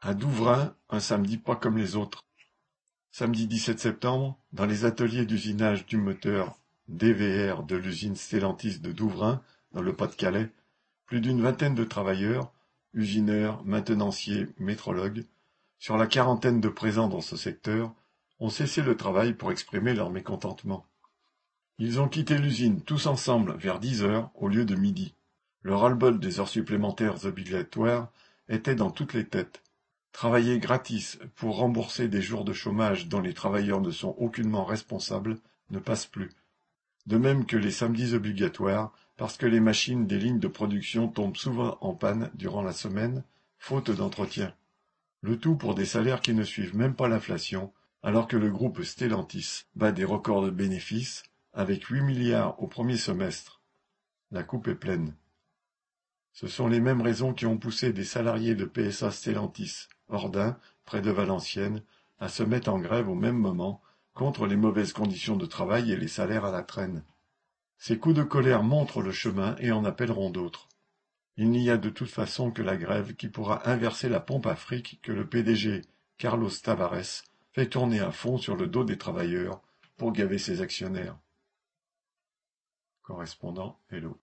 [0.00, 2.22] À Douvrin, un samedi pas comme les autres.
[3.10, 9.42] Samedi 17 septembre, dans les ateliers d'usinage du moteur DVR de l'usine Stellantis de Douvrin,
[9.72, 10.50] dans le Pas-de-Calais,
[11.04, 12.52] plus d'une vingtaine de travailleurs,
[12.94, 15.24] usineurs, maintenanciers, métrologues,
[15.80, 17.92] sur la quarantaine de présents dans ce secteur,
[18.38, 20.86] ont cessé le travail pour exprimer leur mécontentement.
[21.78, 25.16] Ils ont quitté l'usine tous ensemble vers dix heures au lieu de midi.
[25.62, 28.12] Le ras-le-bol des heures supplémentaires obligatoires
[28.48, 29.60] était dans toutes les têtes.
[30.12, 35.38] Travailler gratis pour rembourser des jours de chômage dont les travailleurs ne sont aucunement responsables
[35.70, 36.30] ne passe plus.
[37.06, 41.36] De même que les samedis obligatoires, parce que les machines des lignes de production tombent
[41.36, 43.24] souvent en panne durant la semaine,
[43.58, 44.54] faute d'entretien.
[45.20, 48.82] Le tout pour des salaires qui ne suivent même pas l'inflation, alors que le groupe
[48.82, 53.60] Stellantis bat des records de bénéfices, avec huit milliards au premier semestre.
[54.30, 55.14] La coupe est pleine.
[56.32, 61.00] Ce sont les mêmes raisons qui ont poussé des salariés de PSA Stellantis Ordin, près
[61.00, 61.82] de Valenciennes,
[62.18, 63.82] à se mettre en grève au même moment
[64.14, 67.04] contre les mauvaises conditions de travail et les salaires à la traîne.
[67.78, 70.68] Ces coups de colère montrent le chemin et en appelleront d'autres.
[71.36, 74.56] Il n'y a de toute façon que la grève qui pourra inverser la pompe à
[75.02, 75.82] que le PDG
[76.16, 77.22] Carlos Tavares
[77.52, 79.62] fait tourner à fond sur le dos des travailleurs
[79.96, 81.16] pour gaver ses actionnaires.
[83.02, 84.16] Correspondant Hello.